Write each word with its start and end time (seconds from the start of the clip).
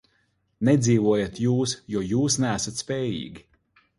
Nedzīvojat 0.67 1.41
jūs, 1.43 1.75
jo 1.95 2.03
jūs 2.13 2.39
neesat 2.45 2.83
spējīgi. 2.85 3.45